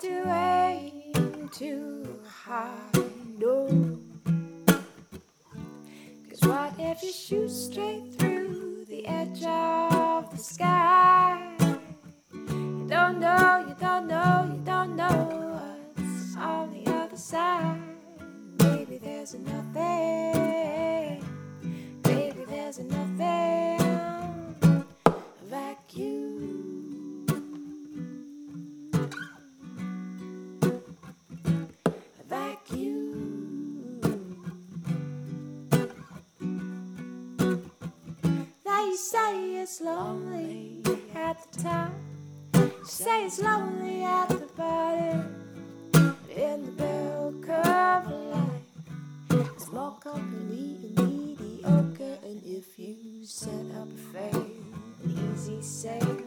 to 0.00 0.30
aim 0.30 1.50
too 1.52 2.20
high. 2.24 2.70
Oh. 2.94 3.10
No. 3.38 3.98
Cause 6.28 6.40
what 6.42 6.72
if 6.78 7.02
you 7.02 7.10
shoot 7.12 7.50
straight 7.50 8.14
through 8.14 8.84
the 8.88 9.04
edge 9.06 9.42
of 9.44 10.30
the 10.30 10.38
sky? 10.38 11.52
You 12.32 12.86
don't 12.88 13.18
know, 13.18 13.64
you 13.66 13.74
don't 13.80 14.06
know, 14.06 14.52
you 14.54 14.62
don't 14.64 14.94
know 14.94 15.90
what's 15.96 16.36
on 16.36 16.70
the 16.70 16.90
other 16.92 17.16
side. 17.16 17.80
Maybe 18.60 18.98
there's 18.98 19.34
nothing. 19.34 21.24
maybe 22.04 22.44
there's 22.48 22.78
nothing. 22.78 23.37
Say 38.98 39.54
it's 39.62 39.80
lonely 39.80 40.82
at 41.14 41.38
the 41.52 41.62
top. 41.62 41.92
Say 42.84 43.26
it's 43.26 43.38
lonely 43.38 44.02
at 44.02 44.28
the 44.28 44.48
bottom. 44.56 45.34
In 46.34 46.66
the 46.66 46.72
bell 46.72 47.32
curve 47.40 48.06
of 48.06 48.20
life. 48.34 49.58
Small 49.58 49.92
company 49.92 50.94
and 50.96 51.36
mediocre, 51.38 52.18
and 52.24 52.42
if 52.44 52.76
you 52.76 53.24
set 53.24 53.70
up 53.80 53.88
a 53.88 53.96
fair, 54.12 54.42
an 55.04 55.32
easy 55.32 55.62
sail 55.62 56.18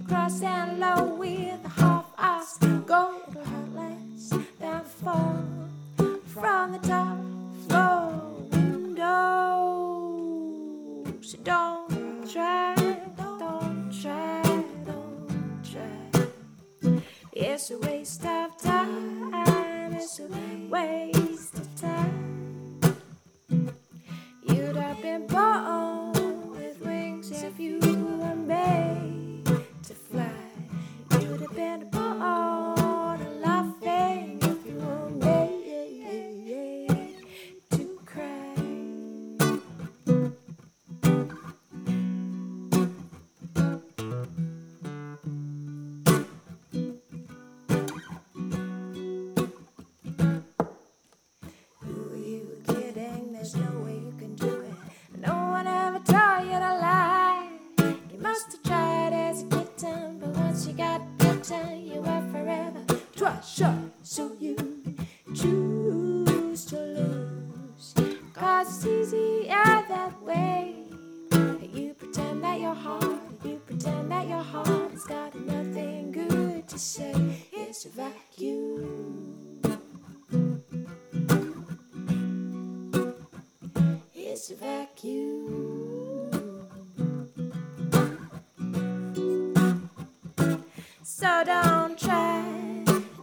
across 0.00 0.42
and 0.42 0.78
low 0.78 1.16
with 1.16 1.64
a 1.64 1.68
half 1.68 2.06
ass 2.18 2.58
go 2.86 3.20
to 3.32 3.44
heartless 3.44 4.32
down 4.60 4.84
fall 4.84 5.44
from 6.26 6.72
the 6.72 6.78
top 6.78 7.18
floor 7.66 8.12
window. 8.52 9.82
So 11.20 11.38
don't 11.42 12.01
try, 12.26 12.74
don't 13.16 13.90
try, 14.00 14.42
don't 14.86 15.60
try. 15.64 17.00
It's 17.32 17.70
a 17.70 17.78
waste 17.78 18.24
of 18.24 18.56
time. 18.58 19.34
It's 19.94 20.20
a 20.20 20.28
waste 20.68 21.54
of 21.54 21.80
time. 21.80 22.96
You'd 24.42 24.76
have 24.76 25.02
been 25.02 25.26
born 25.26 26.50
with 26.50 26.80
wings 26.80 27.30
if 27.30 27.58
you 27.58 27.78
were 27.80 28.34
made 28.36 28.81
There's 53.42 53.56
no 53.56 53.80
way 53.80 53.94
you 53.94 54.14
can 54.20 54.36
do 54.36 54.60
it. 54.60 55.18
No 55.18 55.34
one 55.34 55.66
ever 55.66 55.98
taught 56.04 56.44
you 56.44 56.52
to 56.52 56.74
lie. 56.78 57.48
You 58.12 58.18
must 58.20 58.52
have 58.52 58.62
tried 58.62 59.12
as 59.12 59.42
a 59.42 59.46
kitten, 59.46 60.20
but 60.20 60.28
once 60.28 60.64
you 60.64 60.74
got 60.74 61.02
bitten, 61.18 61.84
you 61.84 62.02
were 62.02 62.24
forever. 62.30 62.84
Try 63.16 63.40
sure, 63.40 63.90
so 64.04 64.30
you 64.38 64.54
choose 65.34 66.64
to 66.66 66.76
lose. 66.76 67.94
Cause 68.32 68.86
it's 68.86 69.12
easier 69.12 69.84
that 69.88 70.22
way. 70.22 70.76
You 71.32 71.94
pretend 71.98 72.44
that 72.44 72.60
your 72.60 72.76
heart, 72.76 73.22
you 73.44 73.60
pretend 73.66 74.12
that 74.12 74.28
your 74.28 74.44
heart 74.44 74.92
has 74.92 75.02
got 75.02 75.34
nothing 75.34 76.12
good 76.12 76.68
to 76.68 76.78
say. 76.78 77.12
It's 77.50 77.86
a 77.86 77.88
vacuum. 77.88 79.21
So 91.22 91.44
don't 91.44 91.96
try, 91.96 92.42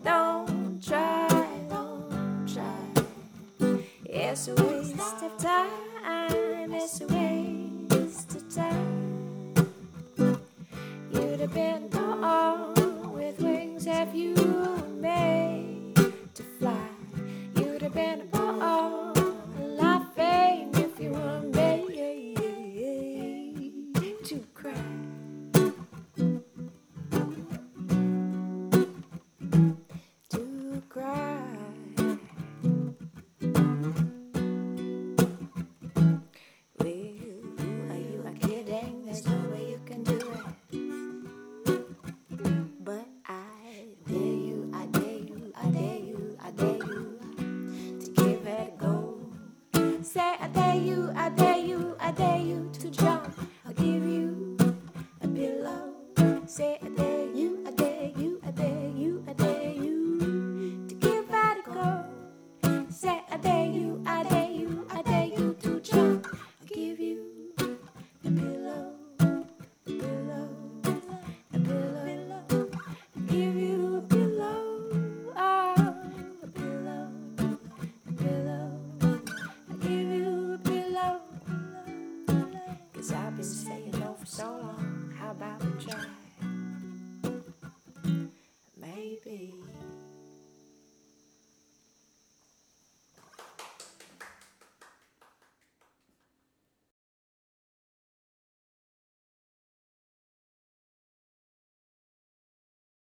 don't 0.05 0.81
try, 0.81 1.27
don't 1.67 2.47
try. 2.47 3.03
It's 4.05 4.47
a 4.47 4.55
waste 4.55 5.21
of 5.21 5.37
time, 5.37 6.73
it's 6.73 7.01
a 7.01 7.07
waste 7.07 8.35
of 8.37 8.55
time. 8.55 9.73
You'd 11.11 11.41
have 11.41 11.53
been 11.53 11.89
born 11.89 13.11
with 13.11 13.41
wings 13.41 13.85
if 13.85 14.15
you 14.15 14.38